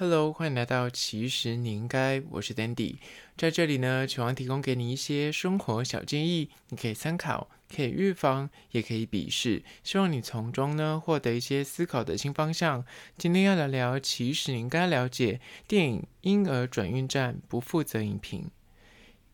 [0.00, 2.94] Hello，欢迎来到其实你应该，我是 Dandy，
[3.36, 12.82] 在这里呢，希望提供给你一些生活小建议，你可以参考，可以预防，也可以鄙视，希望你从中呢获得一些思考的新方向。
[13.18, 18.50] 今天要来聊，其实你应该了解电影《婴儿转运站》，不负责影评。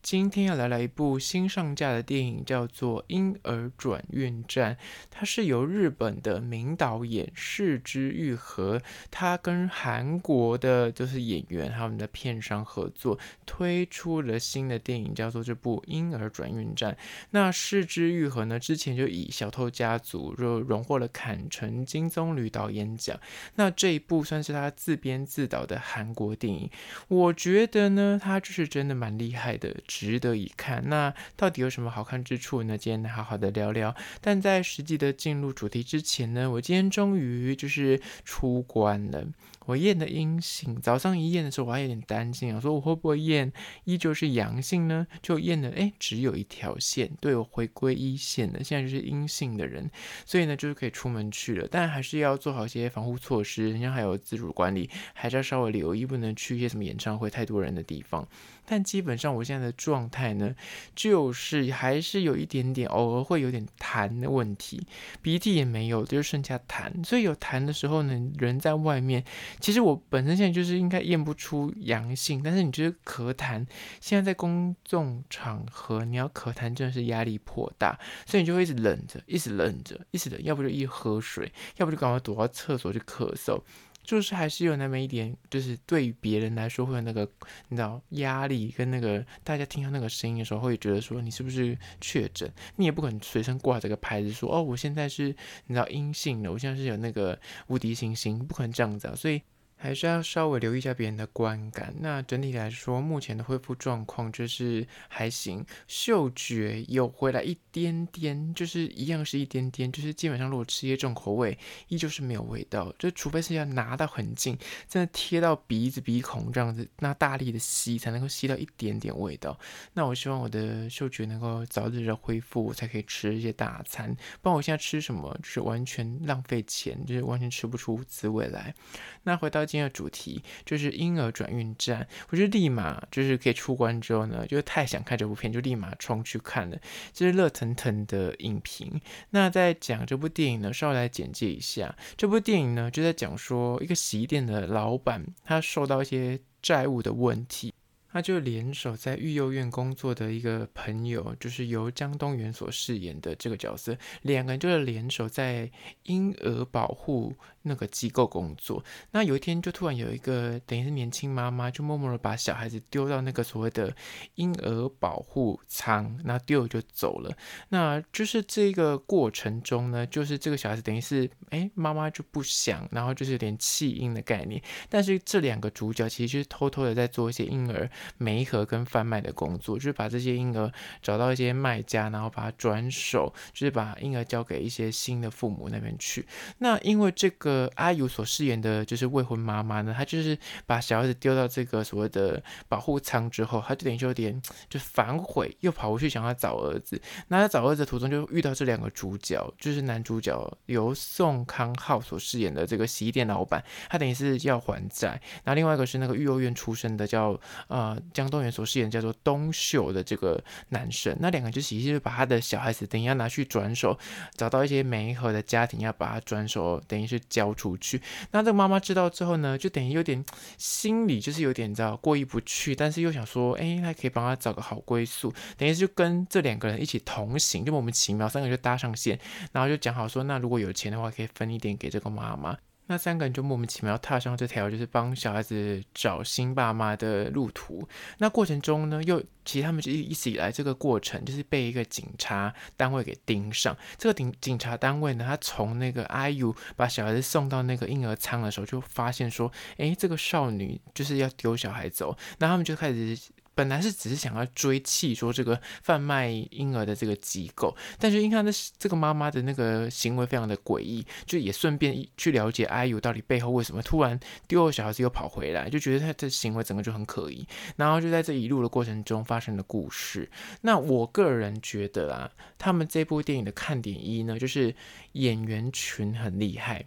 [0.07, 4.75] 今天要来聊一部新上架的电影，叫做《婴儿转运站》，
[5.11, 8.81] 它是由日本的名导演是枝裕和，
[9.11, 16.93] 他跟韩国的就是演员他们的片商合作推出了新的电影，叫做这部《婴儿转运站》。
[17.31, 23.19] 那是枝裕和呢，之前就以《小偷家族》就荣获了坎城金棕榈导演奖。
[23.55, 26.69] 那这一部算是他自编自导的韩国电影，
[27.09, 29.75] 我觉得呢，他就是真的蛮厉害的。
[29.97, 30.87] 值得一看。
[30.89, 32.77] 那到底有什么好看之处呢？
[32.77, 33.95] 今天好好的聊聊。
[34.21, 39.25] 但在实际的进入主题之前呢，我今天终于就是出关了。
[39.65, 43.51] 我验的阴性，早上一验的时候我还有点担心啊，说我会不会验
[43.83, 45.05] 依旧是阳性呢？
[45.21, 49.89] 就验了，哎，只有一条线，对，我回归一线了，现在就是阴性的人，
[50.25, 58.25] 所以呢就是可以出门去了，但还是要做好一些防护措施，人家还有自主管理，还是要稍微留意，不能去一些什么演唱会太多人的地方。
[58.69, 60.53] 但基本上我现在的状态呢，
[60.93, 64.85] 就是还是有一点点，偶尔会有点痰的问题，
[65.21, 69.23] 鼻涕也没有，就是剩下痰，所以有痰的时候呢，人在外面。
[69.61, 73.65] 其实我本身现在就是应该验不出阳性，但是你就是咳痰，
[74.01, 83.61] 现在在公众场合你要咳痰真的是压力颇大，所以你就会一直忍着，一直忍着，一直忍，要不就一喝水，要不就赶快躲到厕所去咳嗽，
[84.07, 87.29] 就是还是有那么一点，就是对于别人来说会有那个
[87.67, 95.35] 你知道压力跟那个大家听到那个声音的时候会觉得说你是不是确诊，你也不可能随身挂着个牌子说哦我现在是
[95.65, 99.41] 你知道阴性的，我现在是有那个无敌星星，不可能这样子啊，所以。
[99.77, 101.93] 还是要稍微留意一下别人的观感。
[101.99, 111.55] 那整体来说，目前的恢复状况就是还行，嗅觉有回来一点点，就是一样是一点点，就是基本上如果吃一些重口味，
[111.89, 112.91] 依旧是没有味道。
[112.97, 114.57] 就除非是要拿到很近，
[114.89, 119.59] 真的贴到鼻子鼻孔这样子，那大力的吸才能够吸到一点点味道。
[119.93, 124.11] 那我希望我的嗅觉能够早日的恢复，我才可以吃一些大餐。
[124.41, 128.73] 不然我现在吃什么就是完全浪费钱，就是完全吃不出滋味来。
[129.21, 129.66] 那回到。
[129.67, 136.77] 今天的主题就是婴儿转运站，我就立马就是可以出关之后呢，就太想看这部片，就立马冲去看了，
[137.13, 138.99] 这是热腾腾的影评。
[139.31, 147.73] 那在讲这部电影呢，稍微来简介一下，这部电影呢就在讲说一个洗衣店的老板，他受到一些债务的问题。
[148.11, 155.69] 他就联手在育幼院工作的一个朋友，就是由姜东元所饰演的这个角色，两个人就是联手在
[156.03, 158.83] 婴儿保护那个机构工作。
[159.11, 163.95] 那有一天就突然有一个等于是年轻妈妈，就默默的把小孩子丢到那个所谓的
[164.35, 167.37] 婴儿保护舱，那丢了就走了。
[167.69, 174.61] 那就是这个过程中呢，就是这个小孩子等于是哎妈妈就不想，然后就是有点弃婴的概念。
[174.89, 177.89] 但是这两个主角其实就是偷偷的在做一些婴儿。
[178.17, 186.25] 媒合跟贩卖的工作，就是把这些婴儿找到一些卖家，然后把它转手，就是把婴儿交给一些新的父母那边去。
[186.59, 196.99] 那因为这个阿尤所饰演的就是未婚妈妈呢，她就是把小孩子丢到这个所谓的保护舱之后，她就等于就有点就反悔，又跑回去想要找儿子。
[197.27, 205.21] 那在找儿子途中就遇到这两个主角，就是男主角由宋康昊所饰演的这个洗衣店老板，他等于是要还债。
[205.43, 207.86] 那另外一个是那个育幼院出身的叫呃。
[208.13, 213.97] 姜东元所饰演叫做东秀的这个男生，那两个就其实就是把他的小孩子等于要拿去转手，
[214.35, 218.01] 找到一些媒合的家庭要把他转手，等于是交出去。
[218.31, 220.23] 那这个妈妈知道之后呢，就等于有点
[220.57, 229.19] 心里就是有点你知道过意不去，但是又想说，哎，还可以帮他找个好归宿，等于是就跟这两个人一起同行，就莫名其妙三个就搭上线，
[229.51, 232.57] 然后就讲好说，那如果有钱的话，可以分一点给这个妈妈。
[232.87, 237.87] 那三个人就莫名其妙踏上这条就是帮小孩子找新爸妈的路途。
[238.17, 243.75] 那过程中呢，又其实他们就一直以来这个过程就是被一个警察单位给盯上。
[243.97, 252.17] 这个警警察单位呢，他从那个 IU 把小孩子送到那个婴儿舱的时候，就发现说，诶，这个少女就是要丢小孩走。
[252.39, 253.17] 那他们就开始。
[253.57, 267.47] 本来是只是想要追气说这个贩卖婴儿的这个机构，但是因为他的这个妈妈的那个行为非常的诡异，就也顺便去了解 IU 到底背后为什么突然丢了小孩子又跑回来，就觉得他的行为整个就很可疑。
[267.77, 270.29] 然后就在这一路的过程中发生了故事。
[270.61, 274.75] 那我个人觉得啊，他们这部电影的看点一呢，就是
[275.13, 276.85] 演员群很厉害。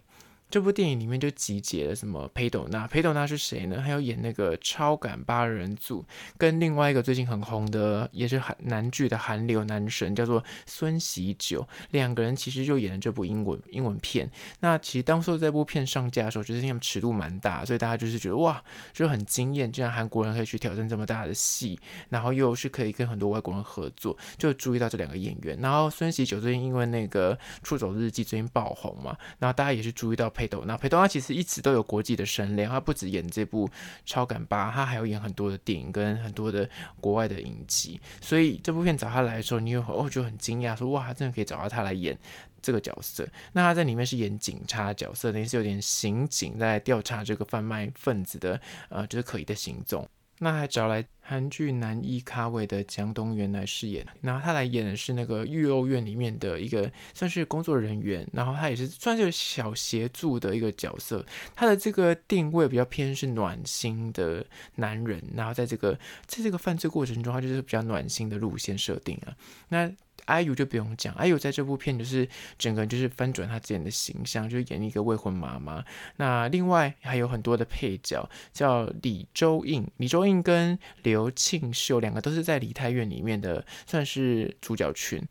[0.51, 3.81] 这部电影里面就集结了什么裴斗娜，裴斗娜是谁呢？
[3.81, 6.05] 还有演那个超感八人组，
[6.37, 14.29] 跟另外一个最近很红的也是韩男剧的韩流男神，叫做孙喜久，两个人其实就演了这部英文英文片。
[14.59, 18.61] 那其实当初这部片上架的时候，就是因为尺度蛮大，所以大家就是觉得哇，
[18.91, 25.57] 就很惊艳，竟然韩国人可以去挑战这么大的戏，然后又是可以跟很多外国人合作，就注意到这两个演员。
[25.61, 27.33] 然后孙喜久最近因为那个
[27.63, 30.29] 《出走日记》最近爆红嘛，然后大家也是注意到。
[30.41, 33.67] 佩斗娜，裴斗娜其实一直都有国际的声量，他不止演这部
[34.07, 36.67] 《超感八》，他还有演很多的电影跟很多的
[36.99, 42.17] 国外的影集，所以这部片找他来的时候，你有哦就很惊讶，说哇，真的可以找到他来演
[42.59, 43.27] 这个角色。
[43.53, 48.59] 那他在里面是演警察角色，等于是有点刑警在调查这个贩卖分子的
[48.89, 50.09] 呃，就是可疑的行踪。
[50.43, 61.23] 那还找来韩剧男一咖位的姜东元来饰演，然后他来演的是那个育幼院里面的一个算是工作人员，然后他也是算是小协助的一个角色。
[61.55, 64.43] 他的这个定位比较偏是暖心的
[64.75, 65.93] 男人，然后在这个
[66.25, 69.37] 在这个犯罪过程中，他就是比较暖心的路线设定啊。
[69.69, 69.91] 那
[70.31, 75.83] IU 就不用讲，IU 在这部片就是整个人就是翻转他自己的形象，就是演一个未婚妈妈。
[76.15, 85.21] 那另外还有很多的配角，叫李周胤，李周胤跟刘庆秀两个都是在梨泰院里面的，算是主角群。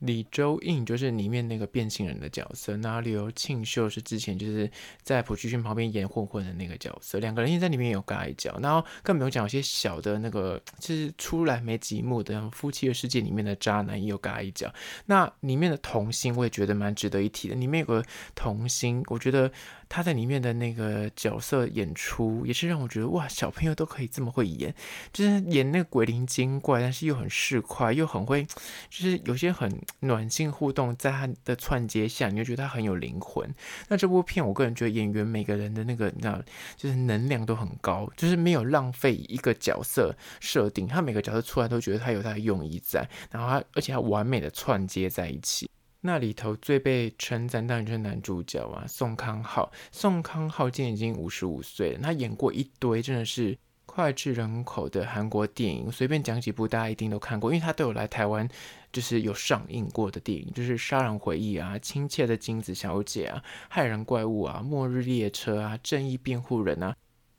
[0.00, 4.70] 李周胤就是里面那个变性人的角色，然后刘庆秀是之前就是
[5.02, 14.72] 在朴叙俊旁边演混混的那个角色，两个人现在里面有尬一脚，然后更不用讲有些小的那个就是出来没几幕的，《夫妻的世界》里面的渣男也有尬一脚。
[15.06, 18.04] 那里面的童星我也觉得蛮值得一提的，里面有个
[18.34, 19.50] 童星，我觉得。
[19.88, 24.74] 他在里面的那个角色演出，也是让我觉得哇，小朋友都可以这么会演，
[25.12, 33.48] 就是演那个鬼灵精怪，但是又很市侩，又很会，就是有些很暖心互动，在他的串接下，你就觉得他很有灵魂。
[33.88, 36.42] 那这部片，我个人觉得演员每个人的那个，你知道，
[36.76, 45.70] 就是能量都很高，就是没有浪费一个角色设定，他每个角色出来都觉得他有他的用意在，然后他而且他完美的串接在一起。
[46.06, 49.70] 那里头最被称赞当然就是男主角啊，宋康昊。
[49.90, 58.48] 宋康昊今年已经五十五岁了，他演过一堆真的是脍炙人口的韩国电影，随便讲几部大家一定都看过，因为他都有来台湾，
[58.92, 66.96] 就是有上映过的电影，就是《杀人回忆》啊，《亲切的金子小姐》啊，《害人怪物》啊，《末日列车》啊，《正义辩护人》啊。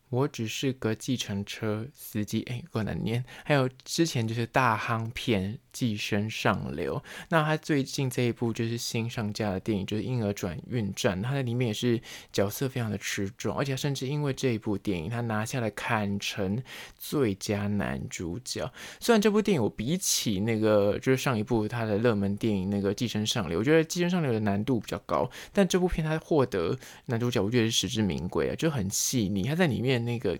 [0.09, 3.21] 我只是个计程车司机，哎，够难念。
[3.43, 6.95] 还有之前就是大夯片《寄生上流》，
[7.29, 12.01] 那他最近这一部就是新上架的电影，就是《婴儿转运站》，他在里面也是
[12.33, 16.63] 角色非常的吃重，而且甚至因为这一部电影，他拿下了坎城
[16.97, 18.71] 最佳男主角。
[18.99, 26.75] 虽然这部电影我比起那个就是上一部他的热门电影那个《寄生上流》，我觉得《寄生上流》的难度比较高，但这部片他获得
[27.05, 29.97] 男主角，我觉得是实至名归啊，就很细腻，他在里面。
[29.97, 30.37] 那个，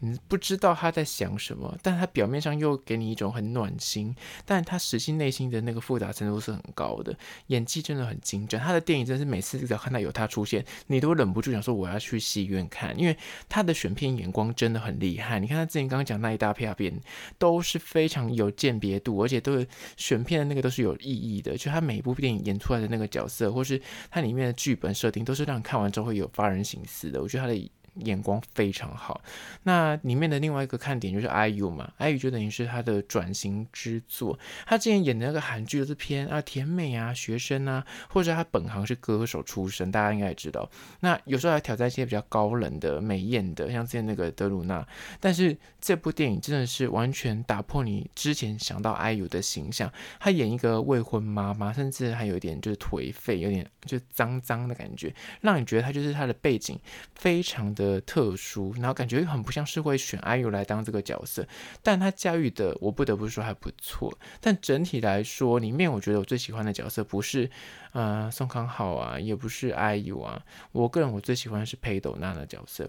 [0.00, 7.16] 嗯不知道他在想什么，但他表面上又给你一种很暖心，但他他实际内心的那个复杂程度是很高的。
[7.46, 13.16] 演技真的很精湛，他的电影真是每次只要看到有他出现，你都忍不住想说我要去戏院看，因为
[13.48, 15.40] 他的选片眼光真的很厉害。
[15.40, 17.00] 你看他之前刚刚讲那一大片片，
[17.38, 23.80] 都是非常有鉴别度，而且都是选片的那个都是有意义的，就他每一部电影演出来的那个角色，或是
[24.10, 27.22] 他里面的剧本设定，都是让你看完之后会有发人省思的。
[27.22, 27.70] 我觉得他的。
[28.04, 29.22] 眼光非常好，
[29.62, 34.38] 那里面的另外一个看点就是 IU 嘛，IU 就等于是他的转型之作。
[34.66, 40.68] 他之前演的那个韩剧都是偏啊甜美啊学生啊，或者他本行是歌手出身，大家应该也知道。
[41.00, 44.86] 那有时候还挑战一些比较高冷的美艳的，像之前那个德鲁纳。
[45.18, 49.90] 但是这部电影真的是完全打破你之前想到 IU 的形象。
[50.20, 56.78] 他演一个未婚妈妈，甚至还有一点就是颓废，有点就脏脏的感觉，让你觉得他就是他的背景
[57.14, 57.85] 非常的。
[57.86, 61.46] 的特殊，然后感觉很不像是会选 IU 来当这个角色，
[61.82, 64.16] 但他驾驭的我不得不说还不错。
[64.40, 67.48] 但整体来说，里面我觉得我最喜欢的角色不是
[67.92, 72.88] 呃宋康昊啊，也不是 IU 啊，我个人我最喜欢的是裴斗娜的角色。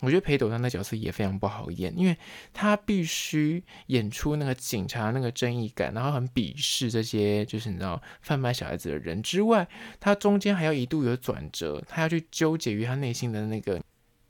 [0.00, 2.14] 我觉得裴斗娜的角色也非常不好演，因为
[2.52, 9.66] 他必须演出那个警察那个正义感，然后很鄙视这些就是你知道贩卖小孩子的人之外，
[9.98, 13.80] 他中间还要一度有转折，他要去纠结于他内心的那个。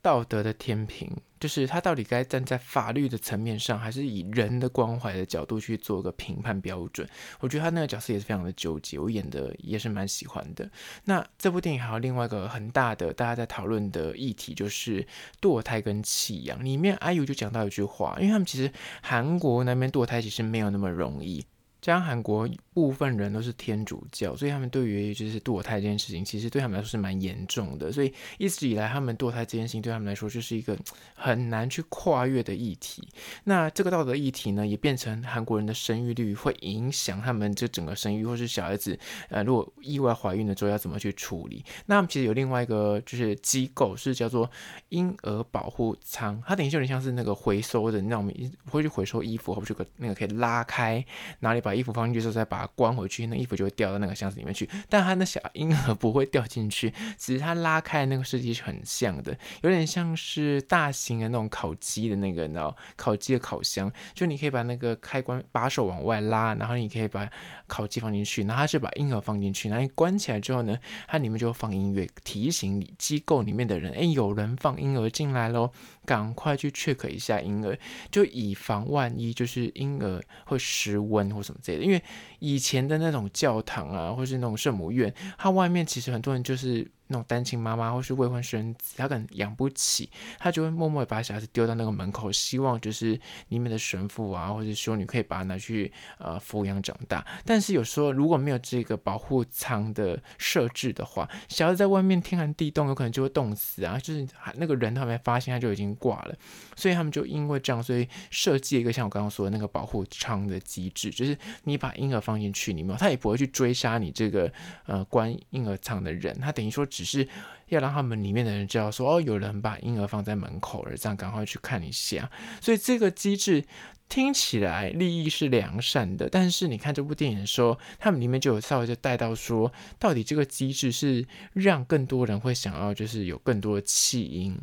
[0.07, 7.05] 道德的天平，就是他到底该站在法律的层面上，还是以人的关怀的角度去做个评判标准？
[7.41, 10.71] 我觉得他那个角色也是非常的纠结，我演的也是蛮喜欢的。
[11.03, 15.05] 那这部电影还有另外一个很大的大家在讨论的议题，就是
[15.41, 16.63] 堕胎跟弃养。
[16.63, 18.71] 里面 IU 就讲到一句话，因为他们其实
[19.01, 21.45] 韩国那边堕胎其实没有那么容易。
[21.81, 22.47] 加上韩国
[22.77, 27.91] 部分人都是天主教，所以他们对于就是堕胎这件事情，其实对他们来说是蛮严重的。
[27.91, 30.77] 所以一直以来，他们堕胎这件事情对他们来说就是一个
[31.15, 33.09] 很难去跨越的议题。
[33.45, 38.95] 那这个道德议题呢，也变成韩国人的生育率会影响他们这整个生育，或是小孩子
[39.29, 41.65] 呃，如果意外怀孕了之后要怎么去处理。
[41.87, 44.47] 那他们其实有另外一个就是机构是叫做
[44.89, 48.31] 婴儿保护舱，它等于就有点像是那个回收的，那种
[48.69, 51.03] 会去回收衣服，或者那个可以拉开，
[51.39, 52.66] 然后你把衣服放进去之后再把。
[52.75, 54.69] 关回去，那衣服就会掉到那个箱子里面去。
[54.89, 63.91] 但他那小婴儿不会掉进去， 只是他拉开那个设计是很像的，有点像是大型的那种烤鸡的那个，你知道，烤鸡的烤箱。
[64.13, 67.29] 就你可以把那个开关把手往外拉，然后你可以把
[67.67, 75.71] 烤鸡放进去，然后他就把婴儿放进去，然后你关起来之后呢，它里面就会放音乐，提醒你机构里面的人，哎，有人放婴儿进来喽，
[76.05, 77.77] 赶快去 check 一下婴儿，
[78.11, 82.01] 就以防万一，就是婴儿会失温或什么之类的，因为
[82.39, 86.89] 以以前的那种教堂啊，或是那种圣母院，它外面其实很多人就是。
[87.07, 97.25] 那种单亲妈妈或是未婚生子，他可能养不起，他就会默默地把小孩子丢到那个门口，希望就是里面的神父啊或者修女可以把他拿去呃抚养长大。
[97.45, 106.35] 但是有时候如果没有这个保护舱的设置的话，小孩子在外面天寒地冻，有可能就会冻死啊，就是那个人他没发现他就已经挂了。
[106.75, 114.51] 所以他们就因为这样，所以设计一个像我刚刚说的那个保护舱的机制，就是你把婴儿放进去里面，他也不会去追杀你这个
[114.85, 116.85] 呃关婴儿舱的人，他等于说。
[116.97, 117.27] 只是
[117.67, 122.27] 要让他们里面的人知道说，哦，有人把婴儿放在门口了，这样赶快去看一下。
[122.59, 123.63] 所以这个机制
[124.09, 134.59] 听起来利益是良善的，但是你看这部电影的时候，他们里面就有稍微就带到说，到底这个机制是让更多人会想要，就是有更多的弃婴。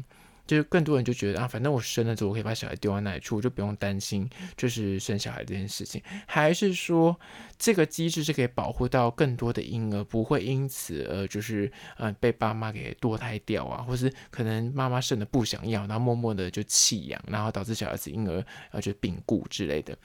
[0.46, 6.02] 就是更多人就觉得啊，反正我生了之后，我可以把小孩丢到那里去，我就不用担心就是生小孩这件事情。
[6.26, 7.18] 还是说
[7.58, 11.66] 这个机制是可以保护到更多的婴儿，不会因此而就是
[11.98, 19.96] 嗯、呃、被爸妈给堕胎掉啊，或是可能妈妈生的不想要，然后默默的就弃养，然后导致小孩子婴儿啊就病故之类的。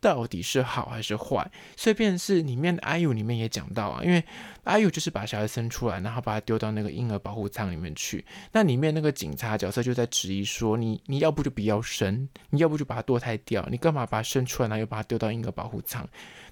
[0.00, 1.50] 到底是好还是坏？
[1.76, 4.22] 所以变成是里面的 IU 里面也讲到啊，因为
[4.64, 8.24] IU 就是把小孩生出来，然后把他丢到那个婴儿保护舱里面去。
[8.52, 16.06] 那里面那个警察角色就在质疑说：你你要不就不要生，你要不就把他堕胎掉，你干嘛把他生出来，然后又把他丢到婴儿保护舱？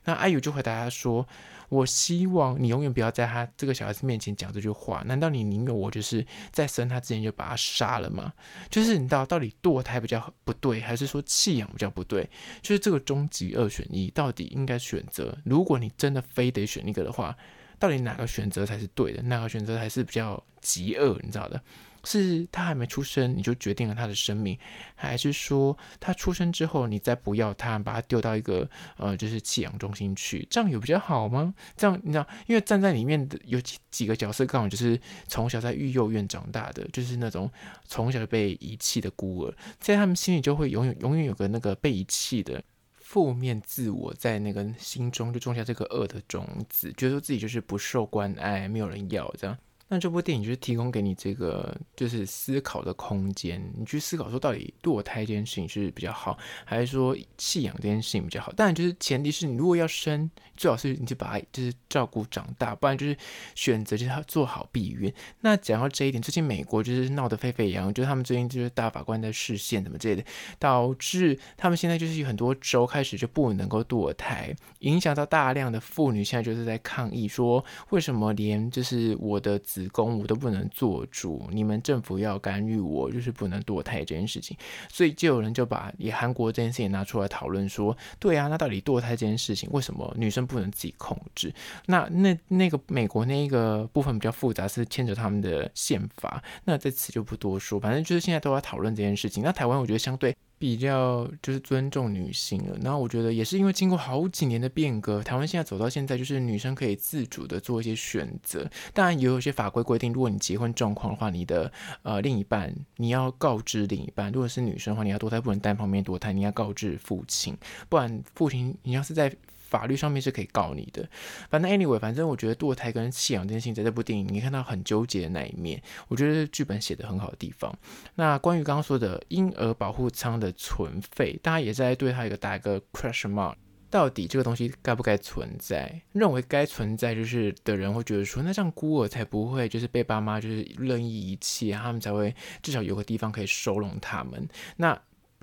[0.07, 1.29] 那 IU 就回答他说。
[1.69, 5.03] 我希望你永远不要在他这个小孩子面前讲这句话。
[5.07, 8.33] 难道你宁愿我就是在生他之前就把他杀了吗？
[8.71, 12.31] 就是你知道到底堕胎比较不对，还是说弃养比较不对？
[12.63, 15.37] 就是这个终极二选一，到底应该选择？
[15.45, 17.37] 如果你真的非得选一个的话，
[17.81, 19.21] 到底哪个选择才是对的？
[19.23, 21.19] 哪个选择才是比较极恶？
[21.25, 21.61] 你知道的？
[22.07, 24.59] 是他还没出生，你就决定了他的生命，
[24.95, 31.53] 还是说他出生之后，你再不要他，把他丢到一个呃，就是弃养中心去，这样有比较好吗？
[31.77, 37.51] 这样你知道，因为站在里面的有几几个角色，刚好就是从小在育幼院长大的，就是那种
[37.85, 42.63] 从小就被遗弃的孤儿，在他们心里就会永远永远有个那个被遗弃的
[42.95, 49.57] 负面自我，在那个心中就种下这个恶的种子，觉得自己就是不受关爱，没有人要这样。
[49.89, 58.51] 那这部电影就是提供给你这个就是思考的空间，你去思考说到底堕胎这件事情是比较好，还是说弃养这件事情比较好？
[58.55, 63.17] 当然就是前提是你如果要生，最好是你就把它就是照顾长大，不然就是
[63.55, 65.13] 选择就是要做好避孕。
[65.43, 70.25] 那讲到这一点，最近美国就是闹得沸沸扬扬，就是他们最近就是大法官在视线什么之类的，
[70.59, 79.61] 导致他们现在就是有很多州开始就不能够堕胎，影响到大量的妇女现在就是在抗议说，为什么连就是我的。
[79.77, 84.57] 子宫我都不能做主，你们政府要干预我，就是不能堕胎这件事情，
[84.89, 91.53] 所以就有人就把以韩国这件事情拿出来讨论，说，对啊，那到底堕胎这件事情为什么女生不能自己控制？
[91.85, 99.43] 那那那个美国那一个部分比较复杂，是牵扯他们的宪法，那在此就不多说，反正就是现在都要讨论这件事情。
[99.45, 100.35] 那台湾我觉得相对。
[100.59, 108.67] 比较就是尊重女性了，然后我觉得也是因为经过好几年的变革，台湾现在走到现在，就是女生可以自主的做一些选择。
[108.95, 111.71] 当然也有一些法规规定，如果你结婚状况的话，你的
[112.03, 117.57] 呃另一半你要告知另一半，如果是女生的话，你要堕胎不能单方面堕胎，你要告知父亲，
[117.89, 119.35] 不然父亲你要是在。
[119.69, 121.07] 法律上面是可以告你的，
[121.51, 127.77] 反正 anyway，反正我觉得堕胎跟弃养这件事情，在这部电影你看到很纠结的那一面，我觉得剧本写得很好的地方。
[128.15, 133.55] 那关于刚刚说的婴儿保护舱的存废，大家也在对它一个打一个 question mark，
[133.91, 136.01] 到底这个东西该不该存在？
[136.13, 144.49] 认为该存在就是的人会觉得说，那这样孤儿才不会就是被爸妈就是任意遗弃，他们才会至少有个地方可以收容他们。
[144.77, 144.97] 那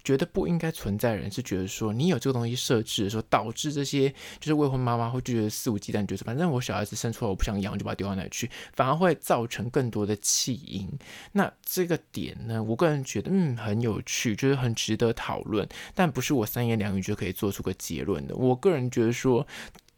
[0.03, 10.89] 觉得不应该存在的人是觉得说，你有这个东西设置的时候，导致这些就是未婚妈妈会觉得肆无忌惮，觉得反正我小孩子生出来我不想养，就把它丢到那里去，反而会造成更多的弃婴。
[11.31, 18.35] 那这个点呢，我个人觉得嗯很有趣，就是很值得讨论，但不是我三言两语就可以做出个结论的。
[18.35, 19.47] 我个人觉得说。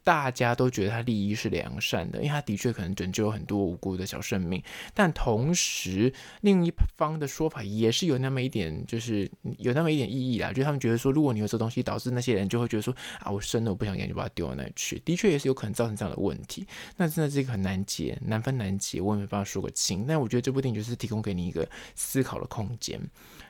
[0.05, 16.67] 大家都觉得他利益是良善的，因为他的确可能拯救很多无辜的小生命，但同时另一方的说法也是有那么一点，就是有那么一点意义啦，就他们觉得说，如果你有这东西，导致那些人就会觉得说啊，我生了我不想养，就把它丢到那里去，的确也是有可能造成这样的问题。
[16.97, 20.05] 那真的是一个很难解，难分难解，我也没办法说个清。
[20.07, 23.01] 但我觉得这部电影就是提供给你一个思考的空间。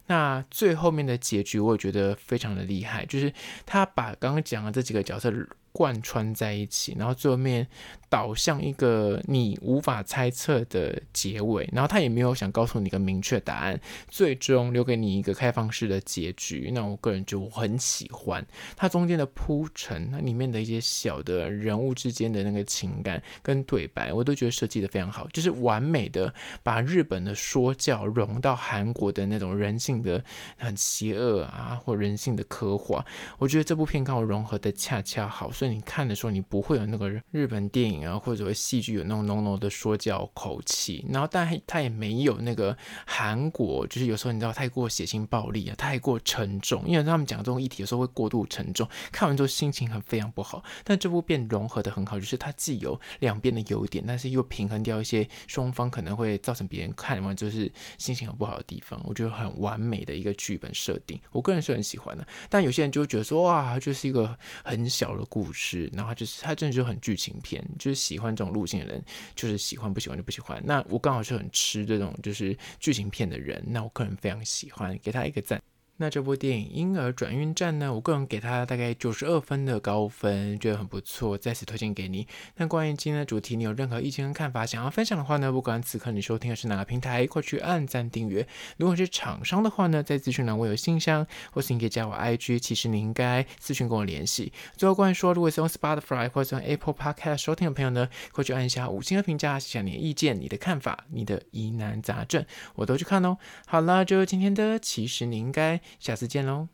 [0.07, 3.31] 那最后面的结局，我也觉得非常的厉害，就是
[3.65, 5.33] 他把刚刚讲的这几个角色。
[5.75, 7.67] 贯穿在一起，然后最后面
[8.07, 16.71] 导向一个你无法猜测的结尾，然后他也没有想告诉你一个明确答案，最终留给你一个开放式的结局。
[16.73, 18.41] 那我个人就很喜欢
[18.77, 26.33] 它中间的铺陈，那里面的一些小的人物之间的那个情感跟对白，我都觉得设计的非常好，就是完美的
[26.63, 30.23] 把日本的说教融到韩国的那种人性的
[30.57, 33.05] 很邪恶啊，或人性的刻画。
[33.37, 35.75] 我觉得这部片刚好融合的恰恰好，所以。
[35.75, 50.63] 你看的时候，你不会有那个日本电影啊，或者戏剧有那种浓浓的说教口气，然后但它也没有那个韩国，就是有时候你知道太过血腥暴力啊，太过沉重，因为他们讲这种议题有时候会过度沉重，看完之后心情很非常不好。
[50.85, 59.01] 但这部片融合的很好，就是它既有两边的优点，但是又平衡掉一些双方可能会造成别人看完就是心情很不好的地方。
[59.03, 62.27] 我觉得很完美的一个剧本设定，我个人是很喜欢的。
[62.49, 65.89] 但有些人就会觉得说，哇，就是一个很小的故事。
[65.93, 69.03] 然后就是他真的就很剧情片，就是喜欢这种路线的人，
[69.35, 70.61] 就是喜欢不喜欢就不喜欢。
[70.65, 75.61] 那我刚好是很吃这种就是剧情片的人，那我个人非常喜欢，给他一个赞。
[75.97, 82.27] 那这部电影《婴儿转运站》呢，我个人给它大概九十二分的高分，觉得很不错，再次推荐给你。
[82.57, 88.45] 那关于今天的主题，你有任何意见跟看法想要分享的话呢，不管此刻你收听的是哪个平台，快去按赞订阅。
[88.75, 94.51] 如果是厂商的话呢，在资讯栏我有信箱，或是你可以加我 IG，其实你应该私讯跟我联系。
[94.75, 103.37] 最后关于说，如果是用 Spotify 或者用 Apple Podcast 收听的朋友呢，快去按一下五星的评价，写下你的意见、你的看法、你的疑难杂症，我都去看哦。
[103.65, 105.79] 好啦，就今天的，其实你应该。
[105.99, 106.67] 下次见喽。